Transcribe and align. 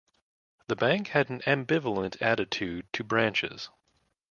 The 0.65 0.75
Bank 0.75 1.09
had 1.09 1.29
an 1.29 1.41
ambivalent 1.41 2.19
attitude 2.23 2.91
to 2.93 3.03
branches. 3.03 3.69